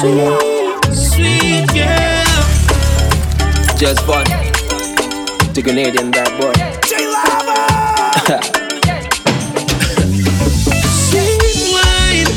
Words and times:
Sweet, 0.00 0.94
Sweet 0.94 1.66
girl. 1.74 2.24
Just 3.76 4.00
fun. 4.06 4.24
The 5.52 5.60
Canadian 5.62 6.10
bad 6.10 6.40
boy. 6.40 6.54
J 6.88 7.04
Sweet 11.04 11.68
wine. 11.76 12.32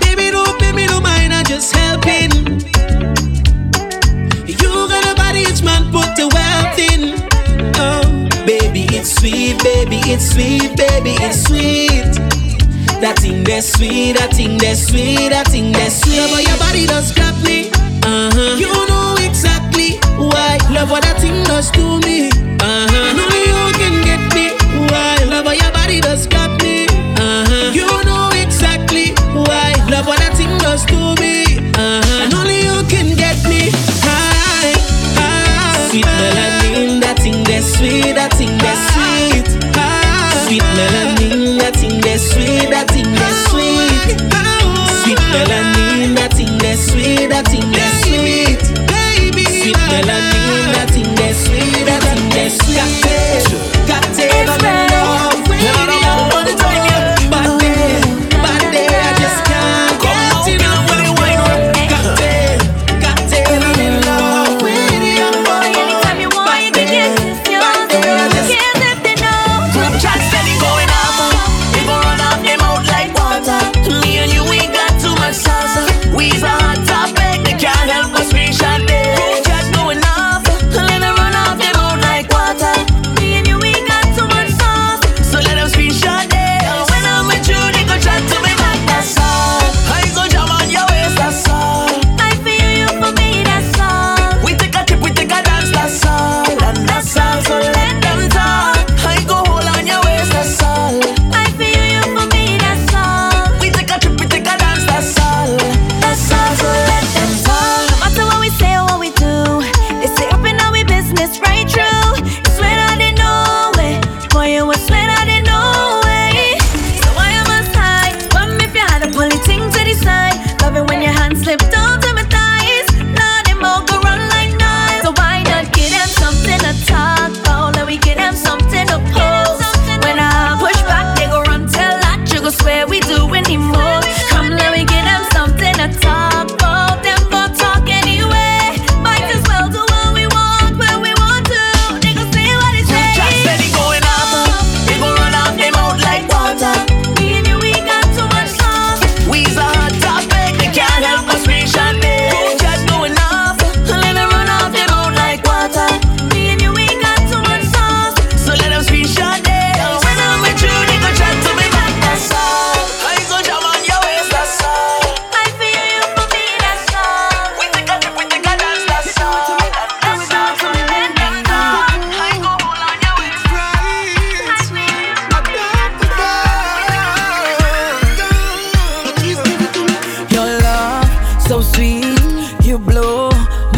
Baby, 0.00 0.32
don't, 0.32 1.04
mind. 1.04 1.32
I'm 1.32 1.44
just 1.44 1.72
helping. 1.72 2.32
You 4.48 4.88
got 4.88 5.06
a 5.06 5.14
body, 5.14 5.42
each 5.42 5.62
man 5.62 5.92
put 5.92 6.16
the 6.16 6.26
wealth 6.34 6.78
in. 6.80 7.14
Oh, 7.76 8.44
baby, 8.44 8.86
it's 8.90 9.14
sweet, 9.20 9.62
baby, 9.62 10.00
it's 10.10 10.32
sweet, 10.32 10.76
baby, 10.76 11.14
it's 11.20 11.46
sweet. 11.46 12.43
That 13.04 13.18
thing 13.18 13.44
that's 13.44 13.70
sweet, 13.70 14.16
that 14.16 14.32
thing 14.32 14.56
that's 14.56 14.88
sweet, 14.88 15.28
that 15.28 15.48
thing 15.48 15.72
that's 15.72 16.00
sweet. 16.00 16.24
But 16.32 16.48
your 16.48 16.56
body 16.56 16.86
does 16.86 17.12
grab 17.12 17.36
me. 17.44 17.68
Uh-huh. 18.00 18.56
You 18.56 18.72
know 18.88 19.14
exactly 19.20 20.00
why. 20.16 20.56
Love 20.72 20.90
what 20.90 21.02
that 21.04 21.20
thing 21.20 21.44
does 21.44 21.70
to 21.72 22.00
me. 22.00 22.32
Uh-huh. 22.32 23.08
And 23.12 23.20
only 23.20 23.44
you 23.44 23.60
can 23.76 24.00
get 24.08 24.24
me. 24.32 24.56
Why? 24.88 25.20
Love 25.28 25.44
what 25.44 25.60
your 25.60 25.70
body 25.72 26.00
does 26.00 26.26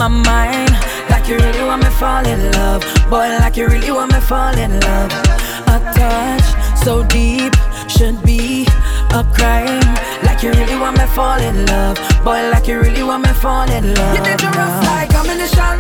my 0.08 0.22
mind. 0.22 0.70
Like 1.10 1.28
you 1.28 1.36
really 1.36 1.64
want 1.64 1.82
me 1.82 1.90
fall 1.90 2.24
in 2.26 2.52
love. 2.52 2.82
Boy, 3.10 3.28
like 3.40 3.56
you 3.56 3.66
really 3.66 3.90
want 3.90 4.12
me 4.12 4.20
fall 4.20 4.56
in 4.56 4.78
love. 4.80 5.10
A 5.66 5.78
touch 5.94 6.46
so 6.84 7.02
deep 7.04 7.54
should 7.88 8.22
be 8.22 8.66
a 9.10 9.24
crime. 9.34 9.88
Like 10.22 10.42
you 10.42 10.50
really 10.50 10.76
want 10.76 10.98
me 10.98 11.06
fall 11.06 11.40
in 11.40 11.66
love. 11.66 11.96
Boy, 12.24 12.48
like 12.50 12.68
you 12.68 12.78
really 12.80 13.02
want 13.02 13.24
me 13.26 13.32
fall 13.32 13.68
in 13.70 13.94
love. 13.94 14.14
You're 14.14 14.24
dangerous 14.24 14.76
like 14.86 15.12
ammunition. 15.14 15.76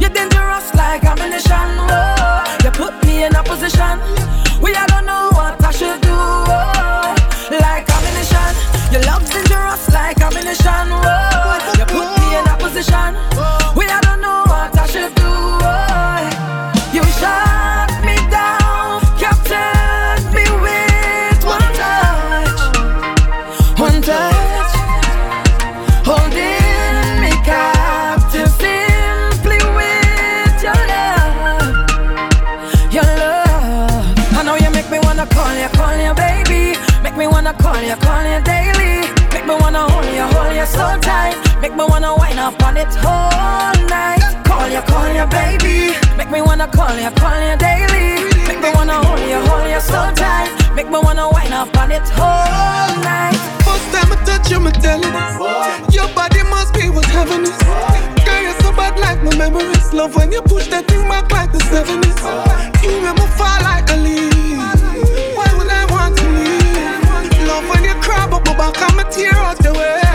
You're 0.00 0.10
dangerous 0.10 0.74
like 0.74 1.04
ammunition. 1.04 1.68
Whoa. 1.88 2.44
You 2.64 2.70
put 2.70 2.94
me 3.06 3.24
in 3.24 3.34
a 3.36 3.42
position 3.42 3.98
where 4.62 4.74
I 4.76 4.86
don't 4.88 5.06
know 5.06 5.30
what 5.38 5.62
I 5.62 5.70
should 5.70 6.00
do. 6.00 6.16
Whoa. 6.50 7.14
Like 7.66 7.86
ammunition. 7.88 8.50
Your 8.92 9.02
love's 9.06 9.30
dangerous 9.30 9.88
like 9.92 10.20
ammunition. 10.20 10.86
Whoa. 10.90 11.30
You 11.78 11.86
put 11.86 12.08
me 12.18 12.36
in 12.38 12.46
a 12.48 12.56
position. 12.58 13.14
Whoa. 13.38 13.59
wanna 37.50 37.62
call 37.62 37.82
you, 37.82 37.96
call 37.96 38.22
you 38.22 38.40
daily. 38.44 39.10
Make 39.32 39.46
me 39.46 39.54
wanna 39.54 39.88
hold 39.88 40.06
you, 40.06 40.22
hold 40.22 40.54
you 40.54 40.66
so 40.66 40.98
tight. 41.00 41.34
Make 41.60 41.74
me 41.74 41.84
wanna 41.84 42.14
wind 42.16 42.38
up 42.38 42.62
on 42.62 42.76
it 42.76 42.88
whole 42.94 43.86
night. 43.88 44.20
Call 44.44 44.68
you, 44.68 44.82
call 44.82 45.08
you, 45.12 45.26
baby. 45.26 45.96
Make 46.16 46.30
me 46.30 46.42
wanna 46.42 46.68
call 46.68 46.94
you, 46.94 47.10
call 47.10 47.40
you 47.40 47.56
daily. 47.56 48.30
Make 48.46 48.60
me 48.60 48.70
wanna 48.74 49.02
hold 49.04 49.20
you, 49.20 49.40
hold 49.48 49.68
you 49.68 49.80
so 49.80 50.12
tight. 50.14 50.50
Make 50.74 50.88
me 50.90 50.98
wanna 50.98 51.28
wind 51.30 51.54
up 51.54 51.76
on 51.76 51.90
it 51.90 52.06
whole 52.14 52.94
night. 53.02 53.34
First 53.66 53.86
time 53.92 54.12
I 54.12 54.16
touch 54.24 54.50
you, 54.50 54.60
me 54.60 54.70
tell 54.70 55.00
it. 55.02 55.94
Your 55.94 56.08
body 56.14 56.42
must 56.44 56.74
be 56.74 56.88
what's 56.90 57.08
heaven 57.08 57.42
is. 57.42 57.58
Girl, 58.24 58.42
you're 58.42 58.60
so 58.62 58.72
bad 58.72 58.98
like 59.00 59.22
my 59.22 59.34
memories. 59.36 59.92
Love 59.92 60.14
when 60.14 60.30
you 60.30 60.42
push 60.42 60.68
that 60.68 60.86
thing 60.86 61.02
back 61.08 61.30
like 61.32 61.52
the 61.52 61.58
70s. 61.58 62.20
You 62.82 63.00
make 63.02 63.16
me 63.16 63.26
fall 63.38 63.60
like 63.62 63.90
a 63.90 63.96
leaf. 63.96 64.79
go 68.52 68.56
back 68.56 68.80
and 68.82 68.96
me 68.96 69.04
tear 69.12 69.32
out 69.34 69.58
the 69.58 69.72
way. 69.72 70.09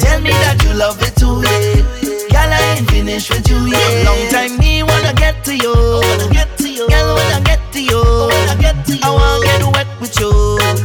Tell 0.00 0.20
me 0.20 0.30
that 0.30 0.62
you 0.64 0.72
love 0.74 1.00
me 1.00 1.08
too, 1.16 1.42
yeah. 1.42 1.82
Girl, 2.30 2.50
I 2.52 2.76
ain't 2.78 2.90
finished 2.90 3.30
with 3.30 3.48
you, 3.48 3.58
yeah. 3.66 4.04
Long 4.06 4.22
time 4.30 4.58
me 4.58 4.82
wanna 4.82 5.12
get 5.14 5.44
to 5.44 5.54
you. 5.56 5.74
Wanna 5.74 6.28
get 6.32 6.56
to 6.58 6.68
you. 6.68 6.88
Girl, 6.88 7.14
when 7.14 7.30
I 7.32 7.40
get 7.44 7.60
to 7.72 7.80
you, 7.82 8.00
when 8.30 8.48
I 8.48 8.56
get 8.60 8.84
to 8.86 8.92
you, 8.96 9.02
I 9.02 9.10
wanna 9.10 9.46
get 9.46 9.62
wet 9.74 9.88
with 10.00 10.18
you. 10.20 10.32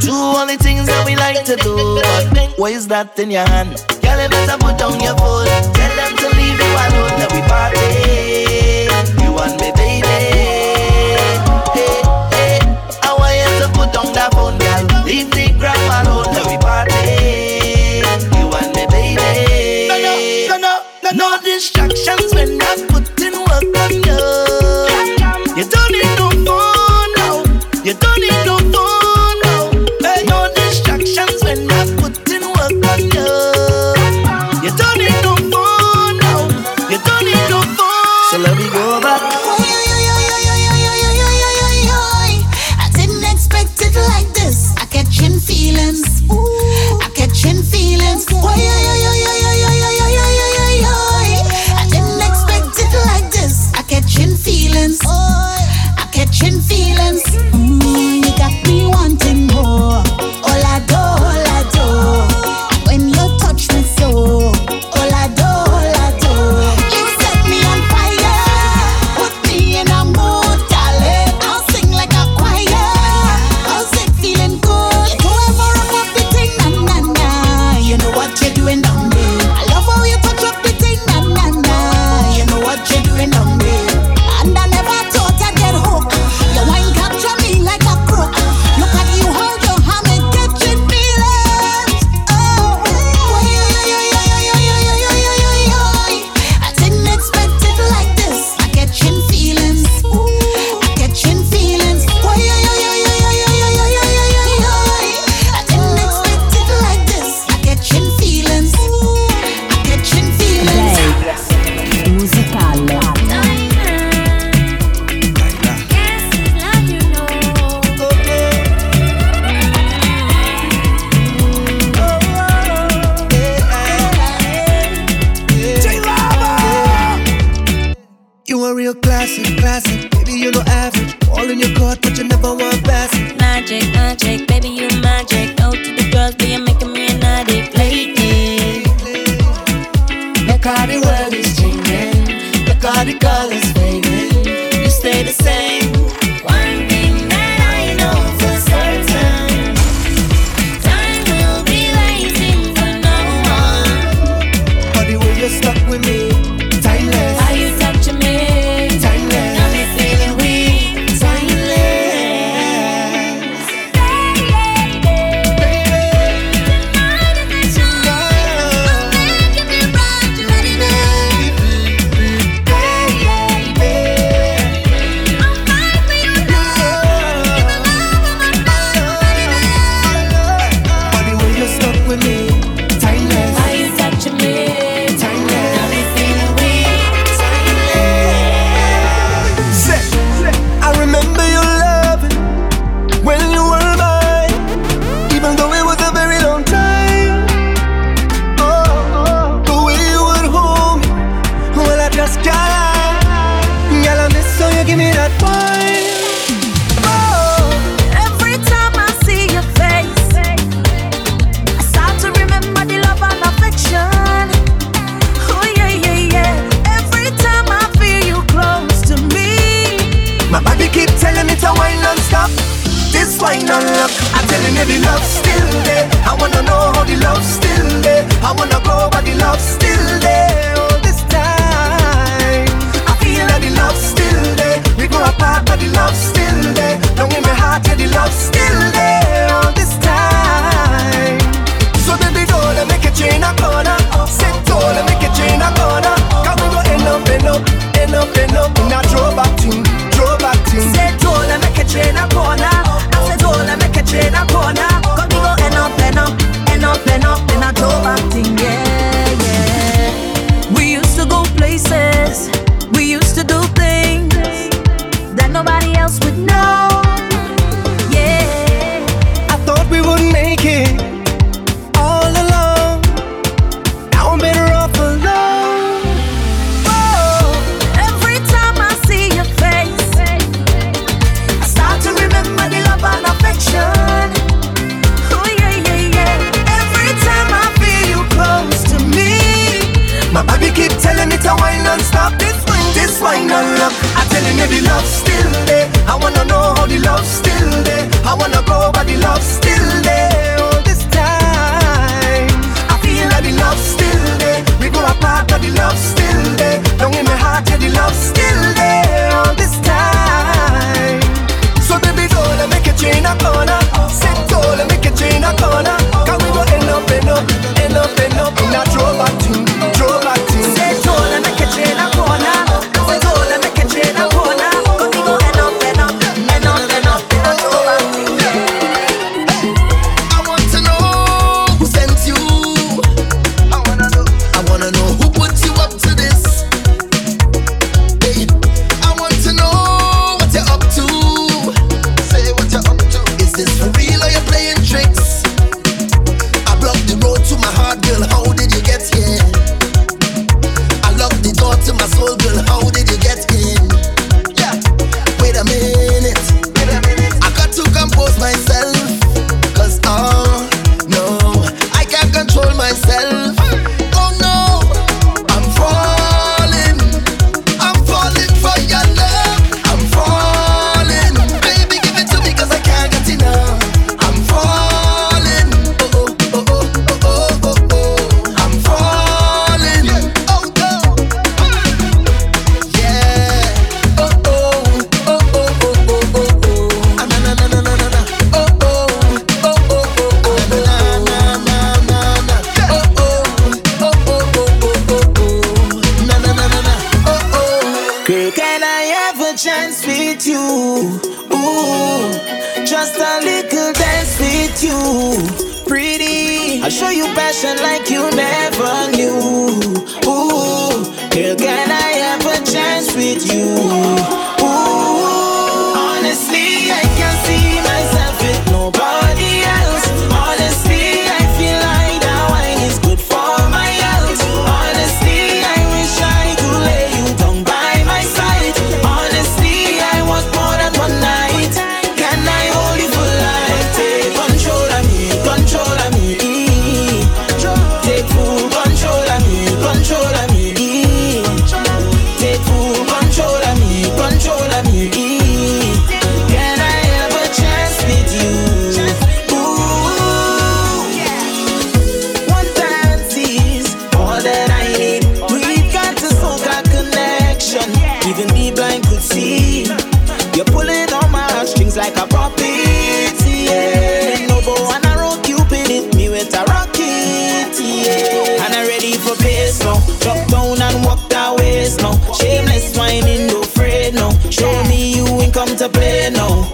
Two 0.01 0.13
only 0.13 0.57
things 0.57 0.87
that 0.87 1.05
we 1.05 1.15
like 1.15 1.43
to 1.45 1.55
do. 1.57 2.01
But 2.01 2.57
what 2.57 2.71
is 2.71 2.87
that 2.87 3.17
in 3.19 3.31
your 3.31 3.47
hand? 3.47 3.83
Girl, 4.01 4.21
you 4.21 4.29
better 4.29 4.57
put 4.57 4.77
down 4.77 4.99
your 4.99 5.15
phone. 5.17 5.47
Tell 5.73 5.93
them 5.99 6.13
to 6.17 6.27
leave 6.37 6.59
you 6.59 6.71
alone. 6.85 7.13
Let 7.19 7.31
we 7.33 7.41
party. 7.49 8.58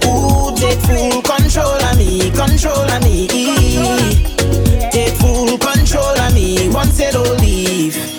Ooh, 0.05 0.55
take 0.55 0.79
full 0.81 1.21
control 1.21 1.81
of 1.89 1.97
me, 1.97 2.31
control 2.31 2.89
of 2.89 3.03
me. 3.03 3.27
Take 4.91 5.15
full 5.15 5.57
control 5.57 6.19
of 6.19 6.33
me. 6.33 6.69
Once 6.69 6.99
it 6.99 7.15
all 7.15 7.35
leave. 7.35 8.14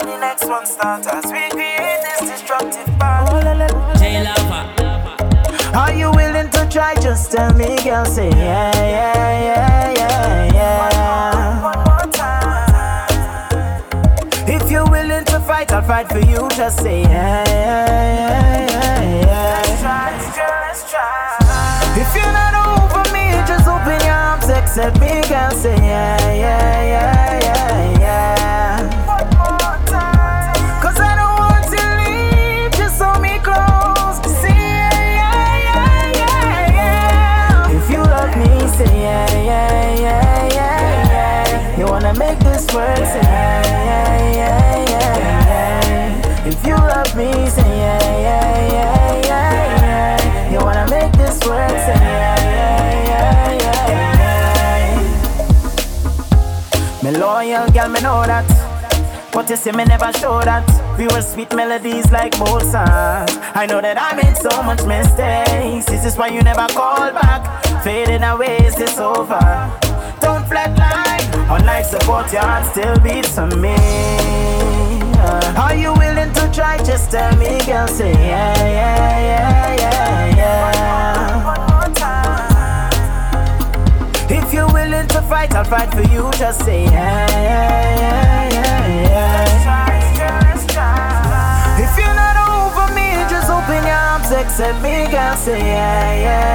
On 0.00 0.06
the 0.08 0.18
next 0.18 0.46
one 0.46 0.66
start, 0.66 1.06
as 1.06 1.24
we 1.26 1.48
create 1.50 2.00
this 2.02 2.20
destructive 2.30 2.86
path. 2.98 3.30
Are 5.74 5.92
you 5.92 6.10
willing 6.10 6.50
to 6.50 6.66
try? 6.70 6.94
Just 6.96 7.32
tell 7.32 7.52
me, 7.54 7.76
girl. 7.84 8.04
Say 8.04 8.30
yeah, 8.30 8.72
yeah, 8.76 9.40
yeah, 9.48 9.92
yeah, 9.92 10.52
yeah. 10.54 11.62
One 11.62 11.78
more 11.84 12.06
time. 12.12 13.82
If 14.48 14.70
you're 14.70 14.88
willing 14.90 15.24
to 15.26 15.40
fight, 15.40 15.72
I'll 15.72 15.82
fight 15.82 16.08
for 16.08 16.18
you. 16.20 16.48
Just 16.56 16.80
say 16.80 17.02
yeah, 17.02 17.44
yeah, 17.48 17.86
yeah, 17.90 19.02
yeah, 19.02 19.26
yeah. 19.26 19.62
Just 19.64 19.82
try, 19.82 20.10
just 20.18 20.88
try. 20.90 22.00
If 22.02 22.14
you're 22.16 22.32
not 22.32 22.54
over 22.66 23.04
me, 23.12 23.24
just 23.46 23.66
open 23.68 24.00
your 24.04 24.14
arms, 24.14 24.48
accept 24.48 24.98
me, 25.00 25.22
girl. 25.28 25.50
Say 25.52 25.76
yeah, 25.76 26.32
yeah, 26.32 26.82
yeah, 26.82 27.40
yeah, 27.42 28.00
yeah. 28.00 28.85
This 42.56 42.74
work, 42.74 42.96
say 42.96 43.20
yeah, 43.20 43.62
yeah, 43.66 44.40
yeah, 44.40 44.88
yeah, 44.88 45.48
yeah. 45.50 46.48
If 46.48 46.66
you 46.66 46.74
love 46.74 47.14
me, 47.14 47.30
say 47.50 47.62
yeah, 47.62 48.00
yeah, 48.26 48.72
yeah, 48.72 49.26
yeah, 49.30 49.52
yeah. 49.82 50.50
You 50.52 50.58
wanna 50.64 50.86
make 50.88 51.12
this 51.12 51.38
work, 51.46 51.68
say 51.86 52.00
yeah, 52.00 52.36
yeah, 53.10 53.52
yeah, 53.62 53.92
yeah, 53.92 54.92
yeah. 56.72 57.02
Me 57.02 57.10
loyal 57.18 57.68
girl, 57.70 57.88
me 57.90 58.00
know 58.00 58.24
that. 58.26 58.46
But 59.32 59.50
you 59.50 59.56
see 59.56 59.72
me 59.72 59.84
never 59.84 60.10
show 60.14 60.40
that 60.40 60.64
We 60.98 61.08
were 61.08 61.20
sweet 61.20 61.54
melodies 61.54 62.10
like 62.10 62.38
Mozart 62.38 63.30
I 63.54 63.66
know 63.68 63.82
that 63.82 64.00
I 64.00 64.14
made 64.16 64.34
so 64.34 64.62
much 64.62 64.82
mistakes 64.86 65.84
This 65.84 66.06
is 66.06 66.16
why 66.16 66.28
you 66.28 66.40
never 66.40 66.66
call 66.68 67.12
back 67.12 67.44
Fading 67.84 68.22
away, 68.22 68.56
is 68.64 68.76
this 68.76 68.96
over? 68.96 69.38
Don't 70.22 70.46
flatline 70.48 71.05
Unlike 71.48 71.84
support, 71.84 72.32
your 72.32 72.42
heart 72.42 72.66
still 72.66 72.98
beats 73.00 73.34
for 73.34 73.46
me 73.46 73.74
Are 75.56 75.74
you 75.74 75.92
willing 75.94 76.32
to 76.32 76.50
try? 76.52 76.76
Just 76.78 77.10
tell 77.10 77.36
me, 77.36 77.60
girl 77.64 77.86
Say 77.88 78.12
yeah, 78.12 78.58
yeah, 78.58 79.20
yeah, 79.20 79.76
yeah, 79.76 80.36
yeah 80.36 80.96
if 84.28 84.52
you're 84.52 84.72
willing 84.72 85.06
to 85.08 85.22
fight, 85.22 85.54
I'll 85.54 85.64
fight 85.64 85.90
for 85.92 86.02
you. 86.12 86.30
Just 86.32 86.64
say 86.64 86.84
yeah, 86.84 87.28
yeah, 87.30 88.50
yeah, 88.50 88.88
yeah, 88.92 89.46
yeah. 90.16 90.36
If 91.84 91.92
you're 91.98 92.14
not 92.14 92.36
over 92.50 92.86
me, 92.94 93.08
just 93.30 93.48
open 93.50 93.84
your 93.86 93.94
arms, 93.94 94.30
accept 94.30 94.82
me, 94.82 95.06
girl. 95.10 95.36
Say 95.36 95.58
yeah, 95.60 96.14
yeah, 96.26 96.45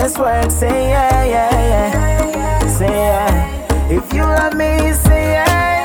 this 0.00 0.16
work? 0.18 0.50
Say 0.50 0.90
yeah, 0.90 1.24
yeah, 1.24 1.50
yeah. 1.72 2.66
Say 2.68 2.88
yeah. 2.88 3.90
If 3.90 4.12
you 4.12 4.22
love 4.22 4.54
me, 4.54 4.92
say 4.92 5.32
yeah. 5.32 5.84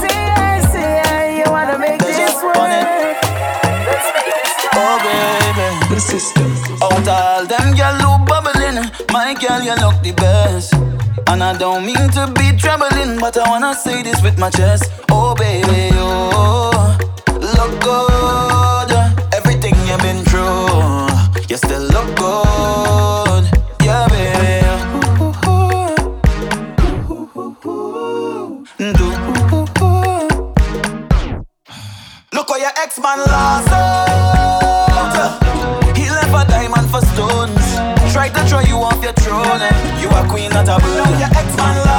Say 0.00 0.08
yeah, 0.08 0.72
say 0.72 0.80
yeah. 1.00 1.44
You 1.44 1.50
wanna 1.50 1.78
make 1.78 2.00
this 2.00 2.42
work? 2.42 2.56
Oh 4.82 4.96
baby, 5.04 5.94
The 5.94 6.00
system. 6.00 6.50
out 6.82 7.08
all 7.08 7.46
them 7.46 7.74
girl 7.76 7.98
who 8.04 8.24
bubbling, 8.26 8.78
my 9.12 9.34
girl 9.34 9.60
you 9.62 9.74
look 9.76 9.96
the 10.02 10.12
best. 10.12 10.74
And 11.26 11.42
I 11.42 11.56
don't 11.56 11.84
mean 11.86 12.10
to 12.16 12.32
be 12.38 12.56
troubling, 12.58 13.18
but 13.18 13.36
I 13.38 13.48
wanna 13.48 13.74
say 13.74 14.02
this 14.02 14.20
with 14.22 14.38
my 14.38 14.50
chest. 14.50 14.90
Oh 15.10 15.34
baby, 15.34 15.90
oh, 15.94 16.98
look 17.56 17.72
good. 17.80 18.90
Everything 19.34 19.74
you've 19.88 20.00
been 20.02 20.24
through, 20.24 21.08
you 21.48 21.56
still 21.56 21.82
look 21.94 22.08
good. 22.16 23.29
Do. 28.80 28.86
Look 32.32 32.48
how 32.48 32.56
your 32.56 32.72
ex-man 32.78 33.18
lost 33.18 33.68
out. 33.68 35.36
He 35.94 36.08
left 36.08 36.32
a 36.32 36.50
diamond 36.50 36.88
for 36.88 37.02
stones. 37.02 37.74
Tried 38.10 38.30
to 38.30 38.42
throw 38.48 38.60
you 38.60 38.76
off 38.76 39.02
your 39.02 39.12
throne. 39.12 39.60
You 40.00 40.08
a 40.08 40.26
queen, 40.30 40.50
not 40.52 40.66
a 40.66 40.78
bull. 40.80 41.18
Your 41.18 41.28
ex-man 41.28 41.76
lost 41.76 41.89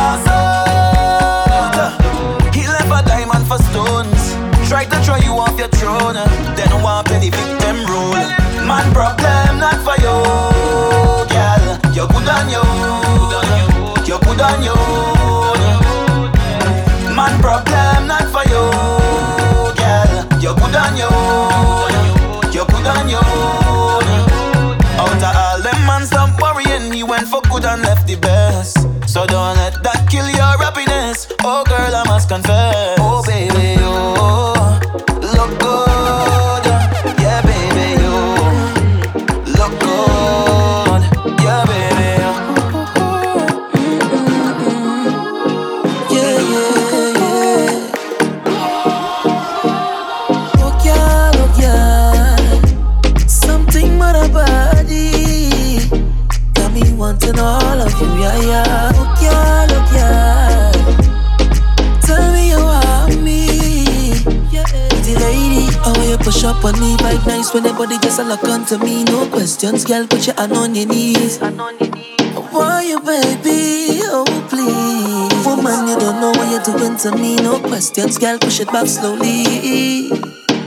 to 68.71 68.77
me, 68.85 69.03
no 69.03 69.27
questions, 69.27 69.83
girl. 69.83 70.07
Put 70.07 70.27
your 70.27 70.35
hand 70.37 70.53
on 70.53 70.73
your 70.75 70.87
knees. 70.87 71.41
I 71.41 71.49
want 71.51 72.87
you, 72.87 73.01
baby, 73.01 73.99
oh 74.03 74.23
please. 74.47 75.45
Woman, 75.45 75.89
you 75.89 75.99
don't 75.99 76.21
know 76.21 76.31
what 76.31 76.49
you're 76.49 76.77
doing 76.77 76.95
to 76.99 77.11
me, 77.17 77.35
no 77.35 77.59
questions, 77.59 78.17
girl. 78.17 78.39
Push 78.39 78.61
it 78.61 78.67
back 78.67 78.87
slowly. 78.87 80.07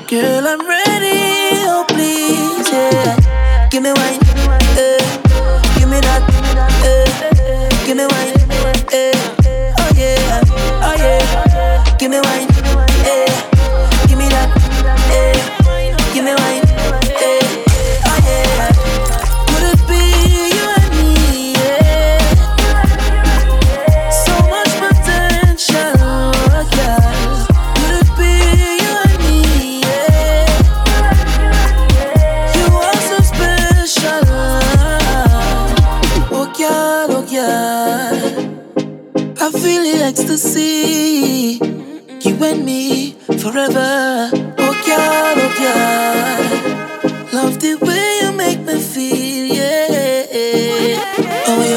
Girl, 0.06 0.46
I'm 0.46 0.68
ready. 0.68 1.03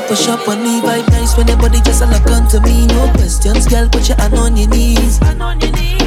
push 0.08 0.28
up 0.30 0.48
on 0.48 0.64
me, 0.64 0.80
vibe 0.80 1.10
nice 1.12 1.36
when 1.36 1.48
your 1.48 1.58
body 1.58 1.82
just 1.82 2.02
a 2.02 2.06
lock 2.06 2.26
onto 2.28 2.60
me. 2.62 2.88
No 2.88 3.12
questions, 3.14 3.68
girl, 3.68 3.90
put 3.90 4.08
your 4.08 4.18
hand 4.18 4.36
on 4.36 4.56
your 4.56 4.70
knees. 4.70 5.22
On 5.22 5.42
oh, 5.42 5.60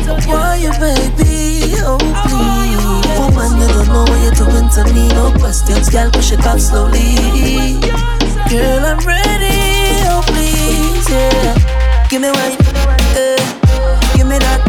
oh, 0.08 0.18
Why 0.26 0.56
you, 0.56 0.72
baby? 0.80 1.74
Oh, 1.84 1.98
please. 2.00 2.80
Woman, 3.20 3.60
you 3.60 3.68
don't 3.68 3.88
know 3.88 4.04
what 4.08 4.20
you're 4.24 4.34
doing 4.40 4.68
to 4.72 4.82
me. 4.94 5.08
No 5.08 5.32
questions, 5.38 5.90
girl, 5.90 6.10
push 6.10 6.32
it 6.32 6.38
back 6.38 6.58
slowly. 6.58 7.76
Girl, 8.48 8.84
I'm 8.84 8.98
ready. 9.04 10.00
Oh, 10.08 10.22
please, 10.26 11.08
yeah. 11.10 12.06
Give 12.08 12.22
me 12.22 12.30
wine, 12.30 12.56
uh, 13.14 13.36
give 14.16 14.26
me 14.26 14.38
that, 14.38 14.60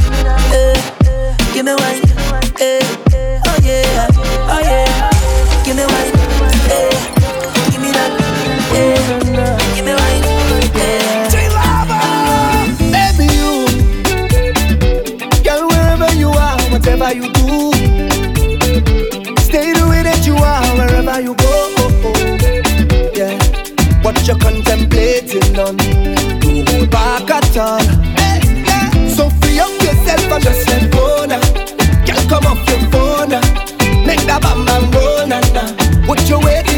uh, 0.52 1.54
give 1.54 1.66
me 1.66 1.74
wine. 1.76 2.11
you're 24.32 24.40
contemplating 24.40 25.60
on. 25.60 25.76
Don't 26.40 26.66
go 26.66 26.86
back 26.88 27.30
at 27.30 27.58
all. 27.58 27.80
Hey, 28.16 28.40
yeah. 28.64 28.90
So 29.10 29.30
free 29.42 29.60
up 29.60 29.72
yourself 29.82 30.32
and 30.32 30.44
just 30.44 30.70
let 30.70 30.92
go 30.92 31.26
now. 31.26 31.42
Girl, 32.06 32.24
come 32.30 32.46
off 32.46 32.70
your 32.70 32.80
phone 32.92 33.30
now. 33.30 33.42
Make 34.06 34.24
that 34.28 34.40
bam 34.42 34.66
bam 34.66 34.90
go 34.92 35.26
now. 35.26 36.08
What 36.08 36.28
you 36.30 36.40
waiting? 36.40 36.71